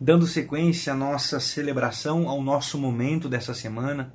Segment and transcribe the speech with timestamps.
[0.00, 4.12] dando sequência à nossa celebração, ao nosso momento dessa semana.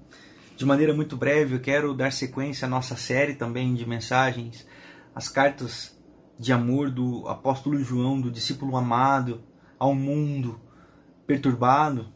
[0.56, 4.68] De maneira muito breve, eu quero dar sequência à nossa série também de mensagens,
[5.16, 5.98] as cartas
[6.38, 9.44] de amor do apóstolo João, do discípulo amado
[9.78, 10.60] ao mundo
[11.26, 12.12] perturbado.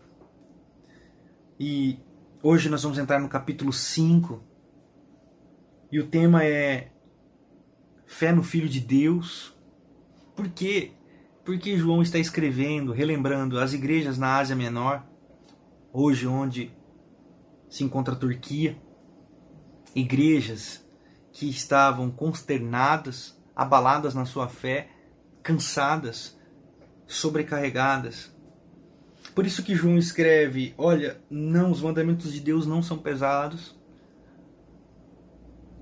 [1.60, 2.00] E
[2.42, 4.44] hoje nós vamos entrar no capítulo 5.
[5.92, 6.92] E o tema é
[8.06, 9.56] fé no Filho de Deus.
[10.36, 10.50] Por
[11.44, 15.04] Porque João está escrevendo, relembrando as igrejas na Ásia Menor,
[15.92, 16.72] hoje onde
[17.70, 18.78] se encontra a Turquia,
[19.94, 20.88] igrejas
[21.32, 24.90] que estavam consternadas, abaladas na sua fé,
[25.42, 26.40] cansadas,
[27.06, 28.34] sobrecarregadas.
[29.36, 33.78] Por isso que João escreve: olha, não, os mandamentos de Deus não são pesados.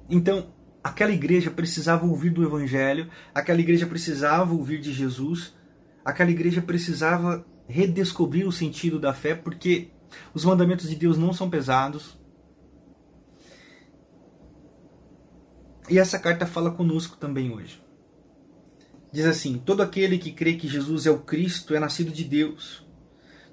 [0.09, 0.53] Então,
[0.83, 5.53] aquela igreja precisava ouvir do Evangelho, aquela igreja precisava ouvir de Jesus,
[6.03, 9.89] aquela igreja precisava redescobrir o sentido da fé, porque
[10.33, 12.19] os mandamentos de Deus não são pesados.
[15.89, 17.81] E essa carta fala conosco também hoje.
[19.11, 22.85] Diz assim: Todo aquele que crê que Jesus é o Cristo é nascido de Deus.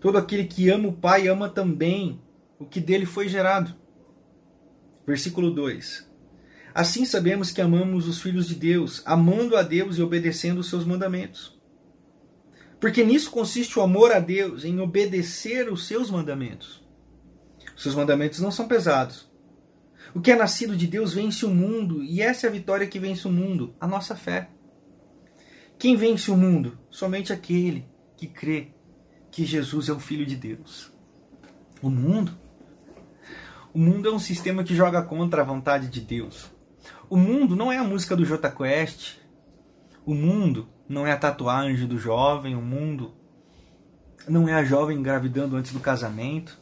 [0.00, 2.20] Todo aquele que ama o Pai ama também
[2.58, 3.74] o que dele foi gerado.
[5.06, 6.07] Versículo 2:
[6.74, 10.84] Assim sabemos que amamos os filhos de Deus, amando a Deus e obedecendo os seus
[10.84, 11.58] mandamentos.
[12.80, 16.82] Porque nisso consiste o amor a Deus, em obedecer os seus mandamentos.
[17.76, 19.28] Os seus mandamentos não são pesados.
[20.14, 22.98] O que é nascido de Deus vence o mundo, e essa é a vitória que
[22.98, 24.50] vence o mundo, a nossa fé.
[25.78, 26.78] Quem vence o mundo?
[26.90, 28.72] Somente aquele que crê
[29.30, 30.92] que Jesus é o Filho de Deus.
[31.82, 32.36] O mundo?
[33.72, 36.50] O mundo é um sistema que joga contra a vontade de Deus.
[37.10, 39.16] O mundo não é a música do Jota Quest.
[40.04, 42.54] O mundo não é a tatuagem do jovem.
[42.54, 43.14] O mundo
[44.28, 46.58] não é a jovem engravidando antes do casamento.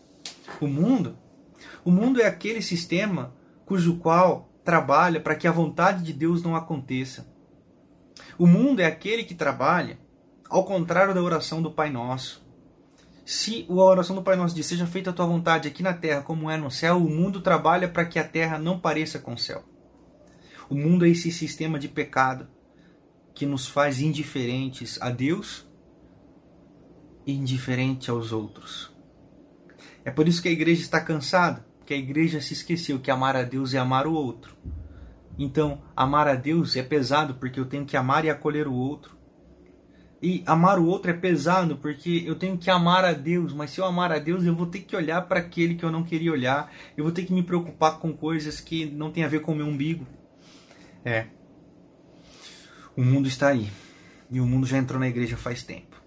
[0.60, 1.16] O mundo,
[1.84, 6.56] o mundo é aquele sistema cujo qual trabalha para que a vontade de Deus não
[6.56, 7.26] aconteça.
[8.38, 9.98] O mundo é aquele que trabalha
[10.48, 12.44] ao contrário da oração do Pai Nosso.
[13.24, 16.22] Se a oração do Pai Nosso diz, seja feita a tua vontade aqui na terra
[16.22, 19.38] como é no céu, o mundo trabalha para que a terra não pareça com o
[19.38, 19.64] céu.
[20.68, 22.48] O mundo é esse sistema de pecado
[23.32, 25.64] que nos faz indiferentes a Deus
[27.24, 28.92] e indiferente aos outros.
[30.04, 33.36] É por isso que a igreja está cansada, porque a igreja se esqueceu que amar
[33.36, 34.56] a Deus é amar o outro.
[35.38, 39.16] Então, amar a Deus é pesado porque eu tenho que amar e acolher o outro.
[40.20, 43.80] E amar o outro é pesado porque eu tenho que amar a Deus, mas se
[43.80, 46.32] eu amar a Deus, eu vou ter que olhar para aquele que eu não queria
[46.32, 49.52] olhar, eu vou ter que me preocupar com coisas que não tem a ver com
[49.52, 50.06] o meu umbigo.
[51.06, 51.26] É.
[52.96, 53.70] O mundo está aí.
[54.28, 56.02] E o mundo já entrou na igreja faz tempo.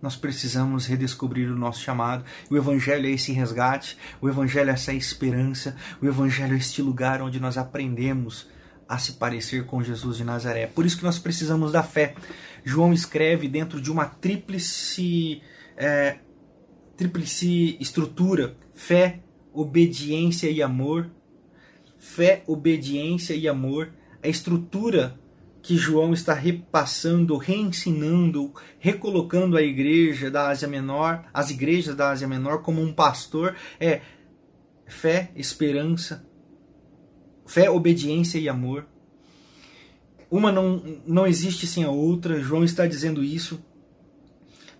[0.00, 2.24] Nós precisamos redescobrir o nosso chamado.
[2.48, 7.20] O Evangelho é esse resgate, o Evangelho é essa esperança, o Evangelho é este lugar
[7.20, 8.48] onde nós aprendemos
[8.88, 10.68] a se parecer com Jesus de Nazaré.
[10.68, 12.14] Por isso que nós precisamos da fé.
[12.62, 15.42] João escreve dentro de uma tríplice,
[15.76, 16.18] é,
[16.96, 19.20] tríplice estrutura: fé,
[19.52, 21.10] obediência e amor.
[21.98, 25.18] Fé, obediência e amor a estrutura
[25.62, 32.26] que João está repassando, reensinando, recolocando a igreja da Ásia Menor, as igrejas da Ásia
[32.26, 34.00] Menor como um pastor é
[34.86, 36.26] fé, esperança,
[37.46, 38.86] fé, obediência e amor.
[40.28, 43.62] Uma não, não existe sem a outra, João está dizendo isso.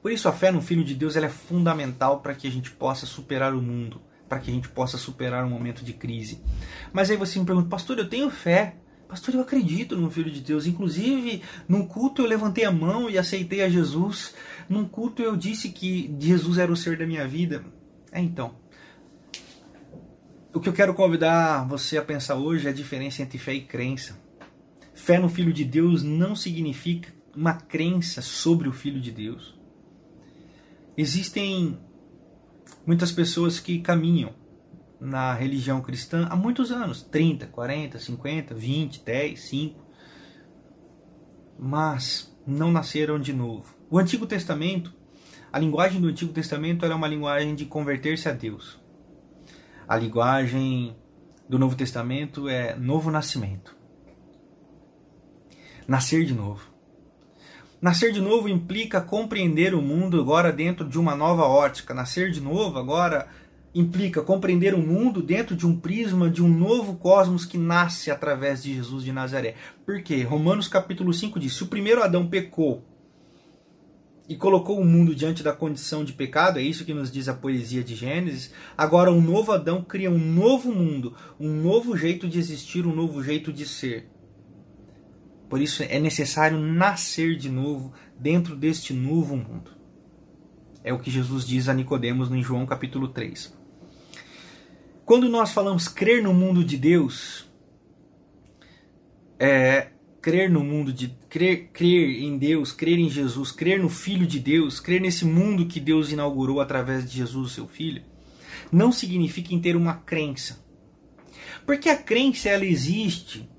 [0.01, 3.07] Por isso a fé no Filho de Deus é fundamental para que a gente possa
[3.07, 6.43] superar o mundo, para que a gente possa superar um momento de crise.
[6.93, 8.77] Mas aí você me pergunta, pastor, eu tenho fé,
[9.13, 10.67] Pastor, eu acredito no Filho de Deus.
[10.67, 14.35] Inclusive, num culto eu levantei a mão e aceitei a Jesus.
[14.71, 17.63] Num culto eu disse que Jesus era o ser da minha vida.
[18.11, 18.55] É então.
[20.55, 23.61] O que eu quero convidar você a pensar hoje é a diferença entre fé e
[23.61, 24.19] crença.
[24.95, 29.55] Fé no Filho de Deus não significa uma crença sobre o Filho de Deus.
[30.97, 31.79] Existem
[32.87, 34.33] muitas pessoas que caminham
[35.03, 39.83] na religião cristã há muitos anos 30, 40, 50, 20, 10, 5
[41.59, 43.73] mas não nasceram de novo.
[43.89, 44.93] O Antigo Testamento,
[45.53, 48.81] a linguagem do Antigo Testamento é uma linguagem de converter-se a Deus.
[49.87, 50.97] A linguagem
[51.49, 53.77] do Novo Testamento é novo nascimento.
[55.87, 56.73] Nascer de novo.
[57.81, 61.93] Nascer de novo implica compreender o mundo agora dentro de uma nova ótica.
[61.93, 63.29] Nascer de novo agora
[63.75, 68.63] implica compreender o mundo dentro de um prisma de um novo cosmos que nasce através
[68.63, 69.55] de Jesus de Nazaré.
[69.87, 70.23] Por quê?
[70.23, 72.85] Romanos capítulo 5 diz: se o primeiro Adão pecou
[74.29, 77.35] e colocou o mundo diante da condição de pecado, é isso que nos diz a
[77.35, 78.53] poesia de Gênesis.
[78.77, 83.23] Agora, um novo Adão cria um novo mundo, um novo jeito de existir, um novo
[83.23, 84.09] jeito de ser.
[85.49, 89.71] Por isso é necessário nascer de novo dentro deste novo mundo.
[90.85, 93.62] É o que Jesus diz a Nicodemos em João capítulo 3.
[95.05, 97.51] Quando nós falamos crer no mundo de Deus,
[99.39, 99.91] é,
[100.21, 104.39] crer no mundo de crer, crer em Deus, crer em Jesus, crer no Filho de
[104.39, 108.05] Deus, crer nesse mundo que Deus inaugurou através de Jesus, seu Filho,
[108.71, 110.65] não significa em ter uma crença.
[111.67, 113.51] Porque a crença ela existe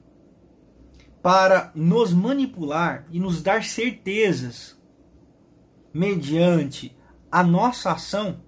[1.21, 4.77] para nos manipular e nos dar certezas
[5.93, 6.95] mediante
[7.29, 8.41] a nossa ação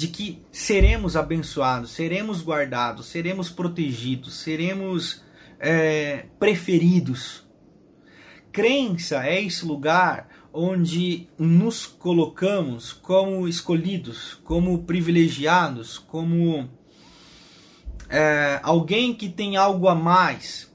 [0.00, 5.22] de que seremos abençoados, seremos guardados, seremos protegidos, seremos
[5.58, 7.46] é, preferidos.
[8.50, 16.70] Crença é esse lugar onde nos colocamos como escolhidos, como privilegiados, como
[18.08, 20.74] é, alguém que tem algo a mais.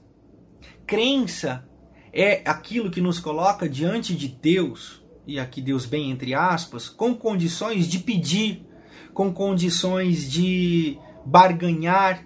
[0.86, 1.68] Crença
[2.12, 7.12] é aquilo que nos coloca diante de Deus, e aqui Deus bem entre aspas, com
[7.12, 8.64] condições de pedir,
[9.12, 12.24] com condições de barganhar,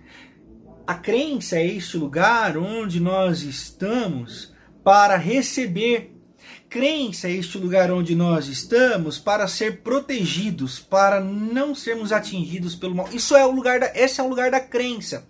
[0.86, 4.52] a crença é este lugar onde nós estamos
[4.82, 6.16] para receber.
[6.68, 12.94] Crença é este lugar onde nós estamos para ser protegidos, para não sermos atingidos pelo
[12.94, 13.08] mal.
[13.12, 15.26] Isso é o lugar da, esse é o lugar da crença.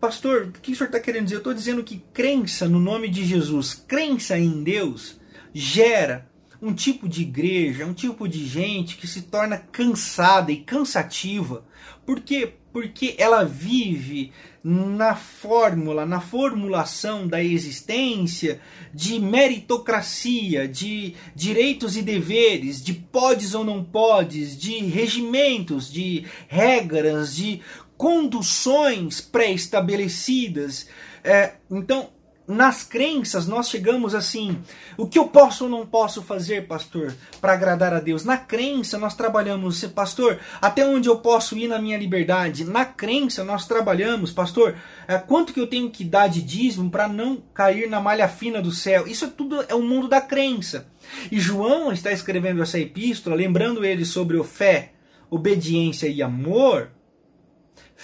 [0.00, 1.36] Pastor, o que o senhor está querendo dizer?
[1.36, 5.18] Eu estou dizendo que crença no nome de Jesus, crença em Deus,
[5.52, 6.26] gera
[6.64, 11.62] um tipo de igreja, um tipo de gente que se torna cansada e cansativa.
[12.06, 12.54] Por quê?
[12.72, 14.32] Porque ela vive
[14.64, 18.62] na fórmula, na formulação da existência
[18.94, 27.36] de meritocracia, de direitos e deveres, de podes ou não podes, de regimentos, de regras,
[27.36, 27.60] de
[27.94, 30.88] conduções pré-estabelecidas.
[31.22, 32.08] É, então,
[32.46, 34.58] nas crenças nós chegamos assim,
[34.98, 38.24] o que eu posso ou não posso fazer, pastor, para agradar a Deus?
[38.24, 42.64] Na crença nós trabalhamos, pastor, até onde eu posso ir na minha liberdade?
[42.64, 44.76] Na crença nós trabalhamos, pastor,
[45.08, 48.60] é, quanto que eu tenho que dar de dízimo para não cair na malha fina
[48.60, 49.06] do céu?
[49.06, 50.86] Isso tudo é o mundo da crença.
[51.30, 54.92] E João está escrevendo essa epístola, lembrando ele sobre o fé,
[55.30, 56.90] obediência e amor,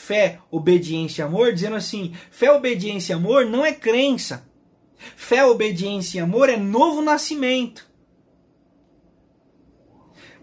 [0.00, 4.48] fé, obediência e amor, dizendo assim: fé, obediência e amor não é crença.
[4.96, 7.88] Fé, obediência e amor é novo nascimento.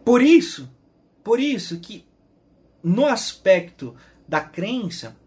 [0.05, 0.71] Por isso,
[1.23, 2.07] por isso que
[2.83, 3.95] no aspecto
[4.27, 5.17] da crença,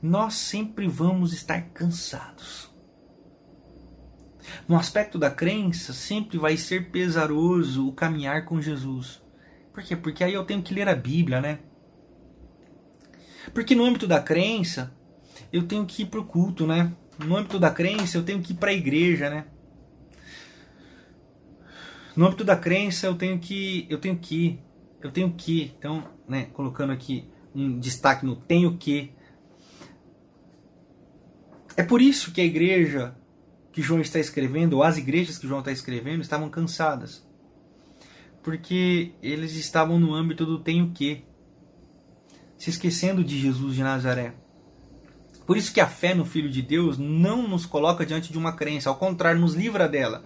[0.00, 2.70] nós sempre vamos estar cansados.
[4.66, 9.20] No aspecto da crença, sempre vai ser pesaroso o caminhar com Jesus.
[9.72, 9.96] Por quê?
[9.96, 11.58] Porque aí eu tenho que ler a Bíblia, né?
[13.56, 14.92] Porque no âmbito da crença,
[15.50, 16.92] eu tenho que ir para o culto, né?
[17.18, 19.46] No âmbito da crença, eu tenho que ir para a igreja, né?
[22.14, 24.60] No âmbito da crença, eu tenho que, eu tenho que,
[25.00, 25.72] eu tenho que.
[25.78, 29.10] Então, né, colocando aqui um destaque no tenho que.
[31.78, 33.16] É por isso que a igreja
[33.72, 37.26] que João está escrevendo, ou as igrejas que João está escrevendo, estavam cansadas.
[38.42, 41.24] Porque eles estavam no âmbito do tenho que
[42.58, 44.34] se esquecendo de Jesus de Nazaré.
[45.46, 48.52] Por isso que a fé no Filho de Deus não nos coloca diante de uma
[48.52, 50.24] crença, ao contrário, nos livra dela.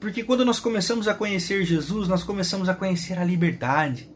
[0.00, 4.08] Porque quando nós começamos a conhecer Jesus, nós começamos a conhecer a liberdade.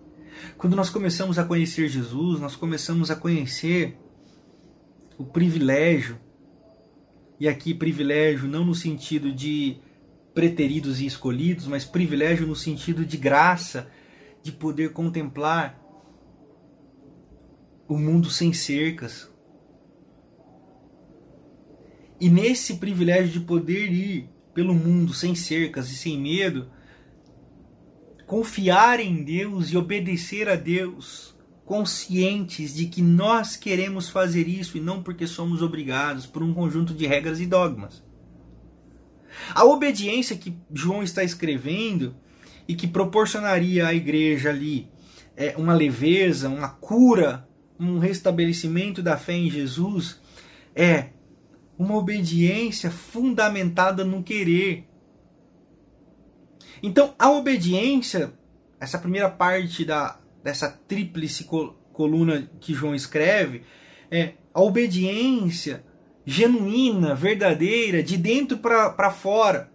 [0.57, 3.99] Quando nós começamos a conhecer Jesus, nós começamos a conhecer
[5.19, 6.19] o privilégio.
[7.39, 9.77] E aqui, privilégio não no sentido de
[10.33, 13.91] preteridos e escolhidos, mas privilégio no sentido de graça,
[14.43, 15.82] de poder contemplar
[17.89, 19.31] o mundo sem cercas.
[22.21, 26.71] E nesse privilégio de poder ir pelo mundo sem cercas e sem medo,
[28.27, 34.81] confiar em Deus e obedecer a Deus, conscientes de que nós queremos fazer isso e
[34.81, 38.03] não porque somos obrigados por um conjunto de regras e dogmas.
[39.55, 42.15] A obediência que João está escrevendo
[42.69, 44.89] e que proporcionaria à igreja ali
[45.37, 47.49] é, uma leveza, uma cura
[47.83, 50.21] um restabelecimento da fé em Jesus
[50.75, 51.11] é
[51.79, 54.87] uma obediência fundamentada no querer.
[56.83, 58.33] Então, a obediência,
[58.79, 61.45] essa primeira parte da, dessa tríplice
[61.93, 63.63] coluna que João escreve,
[64.11, 65.85] é a obediência
[66.25, 69.72] genuína, verdadeira, de dentro para fora.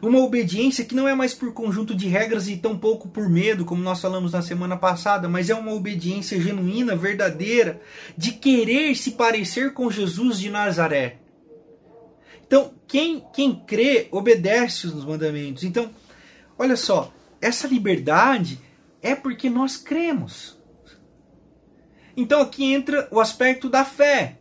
[0.00, 3.82] Uma obediência que não é mais por conjunto de regras e tampouco por medo, como
[3.82, 7.80] nós falamos na semana passada, mas é uma obediência genuína, verdadeira,
[8.16, 11.18] de querer se parecer com Jesus de Nazaré.
[12.46, 15.64] Então, quem, quem crê, obedece os mandamentos.
[15.64, 15.90] Então,
[16.58, 18.60] olha só, essa liberdade
[19.02, 20.58] é porque nós cremos.
[22.16, 24.38] Então aqui entra o aspecto da fé.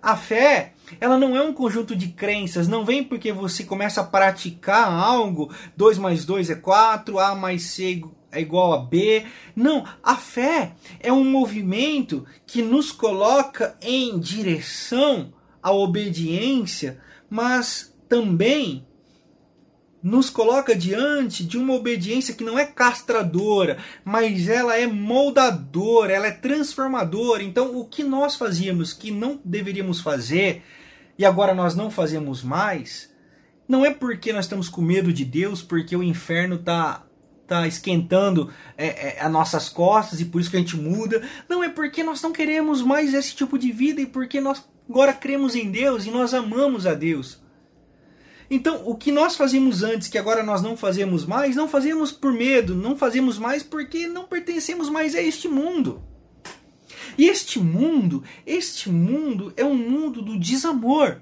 [0.00, 4.04] A fé, ela não é um conjunto de crenças, não vem porque você começa a
[4.04, 9.24] praticar algo, 2 mais 2 é 4, A mais C é igual a B.
[9.54, 15.32] Não, a fé é um movimento que nos coloca em direção
[15.62, 18.86] à obediência, mas também
[20.02, 26.28] nos coloca diante de uma obediência que não é castradora, mas ela é moldadora, ela
[26.28, 27.42] é transformadora.
[27.42, 30.62] Então, o que nós fazíamos que não deveríamos fazer
[31.20, 33.12] e agora nós não fazemos mais,
[33.68, 37.04] não é porque nós estamos com medo de Deus, porque o inferno está
[37.46, 41.22] tá esquentando é, é, as nossas costas e por isso que a gente muda.
[41.46, 45.12] Não é porque nós não queremos mais esse tipo de vida e porque nós agora
[45.12, 47.38] cremos em Deus e nós amamos a Deus.
[48.50, 52.32] Então, o que nós fazíamos antes, que agora nós não fazemos mais, não fazemos por
[52.32, 56.02] medo, não fazemos mais porque não pertencemos mais a este mundo.
[57.16, 61.20] E este mundo, este mundo é um mundo do desamor.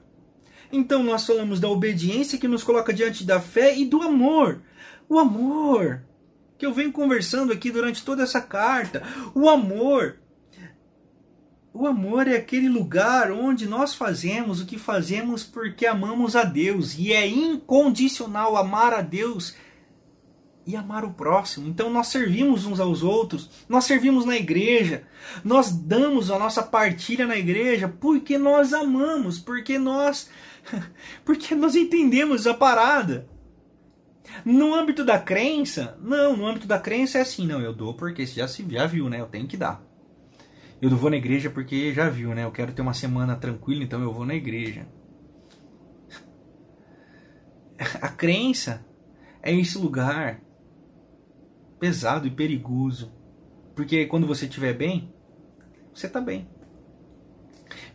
[0.72, 4.62] Então nós falamos da obediência que nos coloca diante da fé e do amor.
[5.08, 6.02] O amor
[6.58, 9.02] que eu venho conversando aqui durante toda essa carta,
[9.34, 10.18] o amor
[11.72, 16.98] o amor é aquele lugar onde nós fazemos o que fazemos porque amamos a Deus
[16.98, 19.54] e é incondicional amar a Deus
[20.68, 21.66] e amar o próximo.
[21.66, 25.04] Então nós servimos uns aos outros, nós servimos na igreja,
[25.42, 30.28] nós damos a nossa partilha na igreja porque nós amamos, porque nós
[31.24, 33.26] porque nós entendemos a parada.
[34.44, 38.26] No âmbito da crença, não, no âmbito da crença é assim, não, eu dou porque
[38.26, 39.22] já se já viu, né?
[39.22, 39.82] Eu tenho que dar.
[40.82, 42.44] Eu não vou na igreja porque já viu, né?
[42.44, 44.86] Eu quero ter uma semana tranquila, então eu vou na igreja.
[48.02, 48.86] A crença
[49.42, 50.42] é esse lugar
[51.78, 53.12] pesado e perigoso.
[53.74, 55.12] Porque quando você estiver bem,
[55.94, 56.48] você está bem.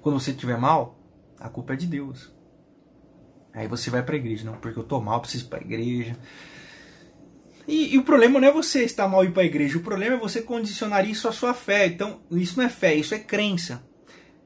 [0.01, 0.99] Quando você estiver mal,
[1.39, 2.33] a culpa é de Deus.
[3.53, 5.61] Aí você vai para a igreja, não, porque eu tô mal, preciso ir para a
[5.61, 6.17] igreja.
[7.67, 9.83] E, e, o problema não é você estar mal e ir para a igreja, o
[9.83, 11.85] problema é você condicionar isso à sua fé.
[11.85, 13.85] Então, isso não é fé, isso é crença.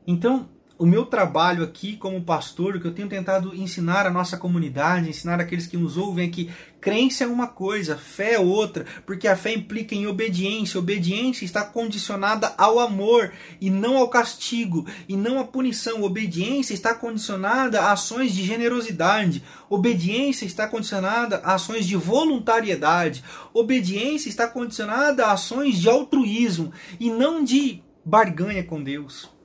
[0.06, 4.38] Então, o meu trabalho aqui como pastor, o que eu tenho tentado ensinar à nossa
[4.38, 8.86] comunidade, ensinar aqueles que nos ouvem é que crença é uma coisa, fé é outra,
[9.06, 10.80] porque a fé implica em obediência.
[10.80, 16.04] Obediência está condicionada ao amor e não ao castigo e não à punição.
[16.04, 19.44] Obediência está condicionada a ações de generosidade.
[19.70, 23.24] Obediência está condicionada a ações de voluntariedade.
[23.52, 29.37] Obediência está condicionada a ações de altruísmo e não de barganha com Deus.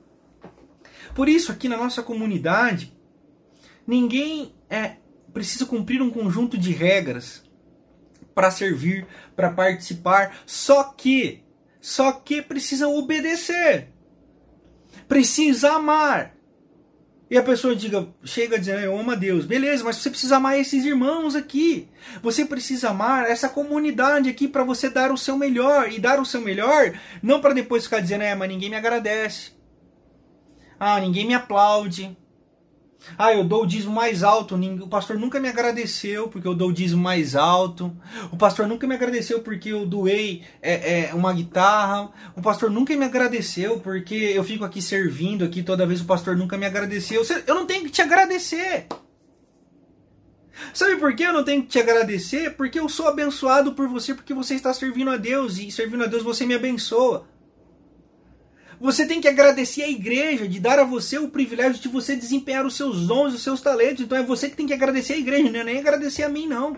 [1.13, 2.95] Por isso, aqui na nossa comunidade,
[3.85, 4.97] ninguém é,
[5.33, 7.43] precisa cumprir um conjunto de regras
[8.33, 9.05] para servir,
[9.35, 11.43] para participar, só que,
[11.79, 13.89] só que precisa obedecer,
[15.07, 16.33] precisa amar.
[17.29, 19.43] E a pessoa diga, chega dizendo, eu amo a Deus.
[19.43, 21.89] Beleza, mas você precisa amar esses irmãos aqui.
[22.21, 25.91] Você precisa amar essa comunidade aqui para você dar o seu melhor.
[25.91, 26.93] E dar o seu melhor,
[27.23, 29.51] não para depois ficar dizendo, é, mas ninguém me agradece.
[30.79, 32.15] Ah, ninguém me aplaude.
[33.17, 34.55] Ah, eu dou o dízimo mais alto.
[34.55, 37.95] O pastor nunca me agradeceu porque eu dou o dízimo mais alto.
[38.31, 42.11] O pastor nunca me agradeceu porque eu doei é, é, uma guitarra.
[42.35, 46.01] O pastor nunca me agradeceu porque eu fico aqui servindo aqui toda vez.
[46.01, 47.21] O pastor nunca me agradeceu.
[47.45, 48.87] Eu não tenho que te agradecer.
[50.73, 52.55] Sabe por que eu não tenho que te agradecer?
[52.55, 56.07] Porque eu sou abençoado por você, porque você está servindo a Deus e servindo a
[56.07, 57.27] Deus você me abençoa.
[58.79, 62.65] Você tem que agradecer a igreja de dar a você o privilégio de você desempenhar
[62.65, 64.03] os seus dons, os seus talentos.
[64.03, 66.47] Então é você que tem que agradecer a igreja, não é nem agradecer a mim,
[66.47, 66.77] não.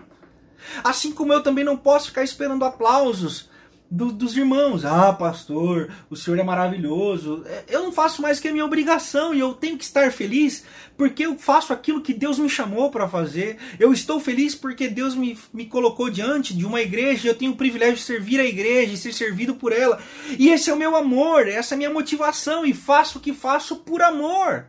[0.82, 3.48] Assim como eu também não posso ficar esperando aplausos
[3.90, 4.84] do, dos irmãos.
[4.84, 7.42] Ah, pastor, o senhor é maravilhoso.
[7.46, 10.64] É, eu não faço mais que a minha obrigação e eu tenho que estar feliz
[10.96, 13.58] porque eu faço aquilo que Deus me chamou para fazer.
[13.78, 17.56] Eu estou feliz porque Deus me, me colocou diante de uma igreja eu tenho o
[17.56, 20.00] privilégio de servir a igreja e ser servido por ela.
[20.38, 23.32] E esse é o meu amor, essa é a minha motivação e faço o que
[23.32, 24.66] faço por amor.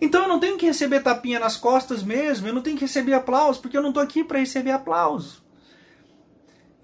[0.00, 3.14] Então eu não tenho que receber tapinha nas costas mesmo, eu não tenho que receber
[3.14, 5.43] aplausos, porque eu não estou aqui para receber aplausos.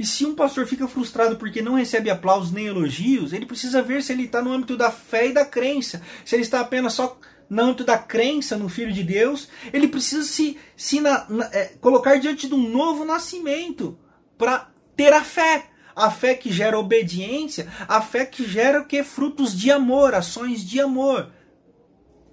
[0.01, 4.03] E se um pastor fica frustrado porque não recebe aplausos nem elogios, ele precisa ver
[4.03, 7.19] se ele está no âmbito da fé e da crença, se ele está apenas só
[7.51, 11.75] no âmbito da crença no Filho de Deus, ele precisa se, se na, na, é,
[11.83, 13.99] colocar diante de um novo nascimento
[14.39, 15.67] para ter a fé.
[15.95, 19.03] A fé que gera obediência, a fé que gera o que?
[19.03, 21.31] Frutos de amor, ações de amor.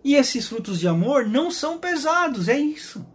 [0.05, 3.05] E esses frutos de amor não são pesados, é isso.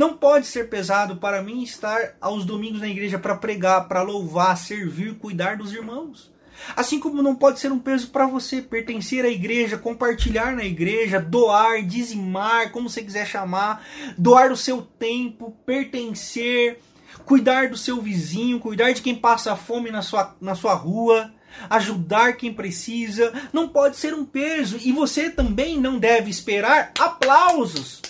[0.00, 4.56] Não pode ser pesado para mim estar aos domingos na igreja para pregar, para louvar,
[4.56, 6.32] servir, cuidar dos irmãos.
[6.74, 11.20] Assim como não pode ser um peso para você pertencer à igreja, compartilhar na igreja,
[11.20, 16.80] doar, dizimar, como você quiser chamar, doar o seu tempo, pertencer,
[17.26, 21.30] cuidar do seu vizinho, cuidar de quem passa fome na sua, na sua rua,
[21.68, 24.78] ajudar quem precisa, não pode ser um peso.
[24.82, 28.00] E você também não deve esperar aplausos.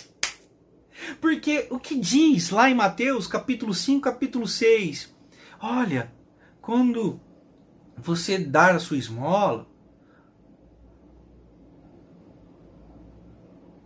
[1.19, 5.13] Porque o que diz lá em Mateus, capítulo 5, capítulo 6?
[5.59, 6.11] Olha,
[6.61, 7.19] quando
[7.97, 9.67] você dar a sua esmola,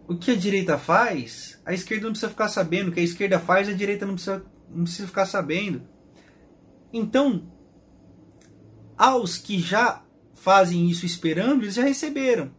[0.07, 2.89] o que a direita faz, a esquerda não precisa ficar sabendo.
[2.89, 5.81] O que a esquerda faz, a direita não precisa, não precisa ficar sabendo.
[6.93, 7.51] Então,
[8.98, 10.03] aos que já
[10.34, 12.51] fazem isso esperando, eles já receberam,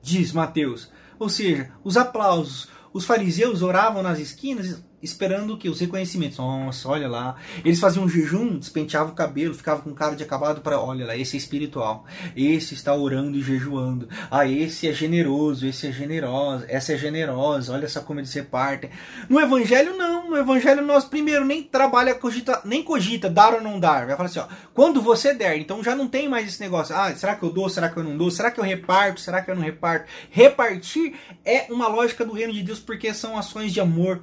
[0.00, 0.90] diz Mateus.
[1.18, 5.68] Ou seja, os aplausos, os fariseus oravam nas esquinas esperando que?
[5.68, 6.38] Os reconhecimentos.
[6.38, 7.36] Nossa, olha lá.
[7.64, 11.16] Eles faziam um jejum, despenteavam o cabelo, ficavam com cara de acabado para, olha lá,
[11.16, 12.04] esse é espiritual.
[12.36, 14.08] Esse está orando e jejuando.
[14.30, 17.72] Ah, esse é generoso, esse é generoso, essa é generosa.
[17.72, 18.90] Olha só como eles repartem.
[19.28, 23.78] No evangelho não, no evangelho nós primeiro nem trabalha cogita, nem cogita dar ou não
[23.80, 24.06] dar.
[24.06, 26.94] Vai falar assim, ó, quando você der, então já não tem mais esse negócio.
[26.94, 27.68] Ah, será que eu dou?
[27.68, 28.30] Será que eu não dou?
[28.30, 29.20] Será que eu reparto?
[29.20, 30.06] Será que eu não reparto?
[30.30, 31.14] Repartir
[31.44, 34.20] é uma lógica do reino de Deus porque são ações de amor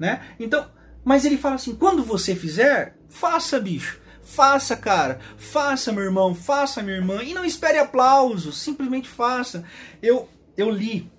[0.00, 0.22] né?
[0.40, 0.66] Então,
[1.04, 4.00] mas ele fala assim: quando você fizer, faça, bicho.
[4.22, 5.20] Faça, cara.
[5.36, 6.34] Faça, meu irmão.
[6.34, 7.22] Faça, minha irmã.
[7.22, 8.58] E não espere aplausos.
[8.58, 9.64] Simplesmente faça.
[10.00, 11.10] Eu, eu li,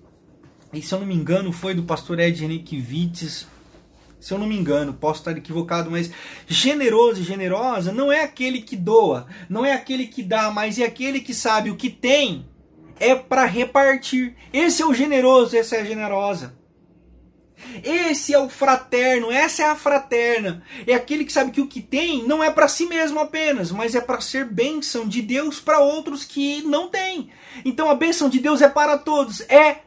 [0.72, 2.82] e se eu não me engano, foi do pastor Ed Henrique
[4.18, 6.10] Se eu não me engano, posso estar equivocado, mas
[6.46, 10.84] generoso e generosa não é aquele que doa, não é aquele que dá, mas é
[10.84, 12.46] aquele que sabe o que tem
[12.98, 14.34] é para repartir.
[14.52, 16.54] Esse é o generoso, essa é a generosa.
[17.82, 20.62] Esse é o fraterno, essa é a fraterna.
[20.86, 23.94] É aquele que sabe que o que tem não é para si mesmo apenas, mas
[23.94, 27.30] é para ser bênção de Deus para outros que não têm.
[27.64, 29.40] Então a bênção de Deus é para todos.
[29.42, 29.80] É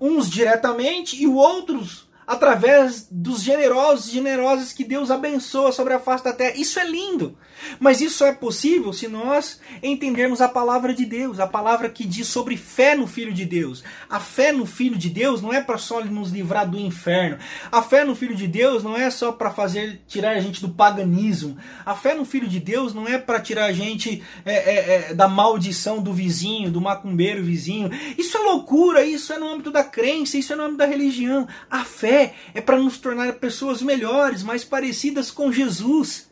[0.00, 6.24] uns diretamente e outros através dos generosos e generosas que Deus abençoa sobre a face
[6.24, 6.56] da terra.
[6.56, 7.36] Isso é lindo.
[7.78, 12.26] Mas isso é possível se nós entendermos a palavra de Deus, a palavra que diz
[12.26, 13.84] sobre fé no Filho de Deus.
[14.08, 17.38] A fé no Filho de Deus não é para só nos livrar do inferno.
[17.70, 20.70] A fé no Filho de Deus não é só para fazer tirar a gente do
[20.70, 21.56] paganismo.
[21.84, 25.14] A fé no Filho de Deus não é para tirar a gente é, é, é,
[25.14, 27.90] da maldição do vizinho, do macumbeiro vizinho.
[28.16, 31.46] Isso é loucura, isso é no âmbito da crença, isso é no âmbito da religião.
[31.70, 32.21] A fé
[32.54, 36.30] é para nos tornar pessoas melhores, mais parecidas com Jesus.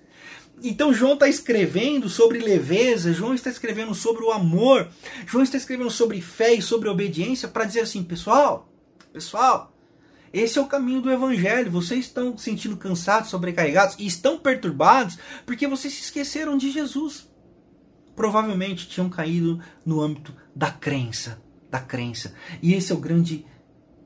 [0.62, 4.88] Então João está escrevendo sobre leveza, João está escrevendo sobre o amor,
[5.26, 8.70] João está escrevendo sobre fé e sobre obediência para dizer assim, pessoal,
[9.12, 9.74] pessoal,
[10.32, 11.70] esse é o caminho do evangelho.
[11.70, 17.28] Vocês estão se sentindo cansados, sobrecarregados e estão perturbados porque vocês se esqueceram de Jesus.
[18.14, 22.34] Provavelmente tinham caído no âmbito da crença, da crença.
[22.62, 23.46] E esse é o grande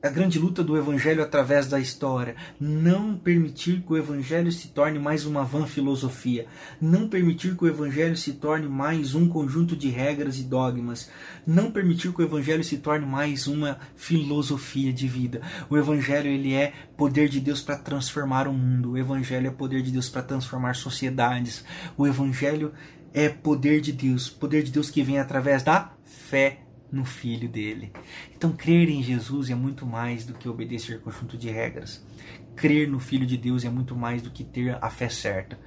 [0.05, 2.35] a grande luta do evangelho através da história.
[2.59, 6.45] Não permitir que o evangelho se torne mais uma vã filosofia.
[6.79, 11.09] Não permitir que o evangelho se torne mais um conjunto de regras e dogmas.
[11.45, 15.41] Não permitir que o evangelho se torne mais uma filosofia de vida.
[15.71, 18.91] O evangelho ele é poder de Deus para transformar o mundo.
[18.91, 21.65] O evangelho é poder de Deus para transformar sociedades.
[21.97, 22.71] O evangelho
[23.11, 27.91] é poder de Deus, poder de Deus que vem através da fé no Filho dele.
[28.35, 32.05] Então, crer em Jesus é muito mais do que obedecer conjunto de regras.
[32.55, 35.59] Crer no Filho de Deus é muito mais do que ter a fé certa.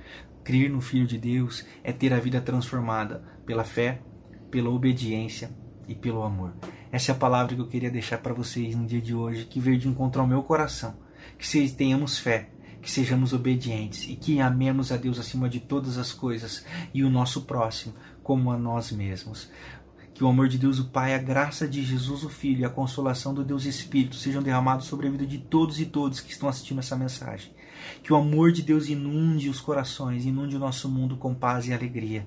[0.42, 4.00] Crer no Filho de Deus é ter a vida transformada pela fé,
[4.50, 5.50] pela obediência
[5.86, 6.54] e pelo amor.
[6.90, 9.60] Essa é a palavra que eu queria deixar para vocês no dia de hoje, que
[9.60, 10.96] veio de encontro ao meu coração.
[11.38, 12.50] Que tenhamos fé,
[12.80, 17.10] que sejamos obedientes e que amemos a Deus acima de todas as coisas e o
[17.10, 19.50] nosso próximo como a nós mesmos.
[20.18, 22.68] Que o amor de Deus, o Pai, a graça de Jesus, o Filho e a
[22.68, 26.48] consolação do Deus Espírito sejam derramados sobre a vida de todos e todos que estão
[26.48, 27.52] assistindo essa mensagem.
[28.02, 31.72] Que o amor de Deus inunde os corações, inunde o nosso mundo com paz e
[31.72, 32.26] alegria,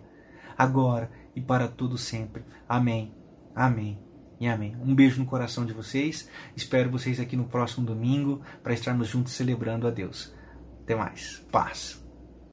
[0.58, 2.46] agora e para todo sempre.
[2.66, 3.14] Amém.
[3.54, 4.00] Amém.
[4.40, 4.74] E amém.
[4.82, 6.30] Um beijo no coração de vocês.
[6.56, 10.34] Espero vocês aqui no próximo domingo para estarmos juntos celebrando a Deus.
[10.82, 11.46] Até mais.
[11.52, 12.01] Paz.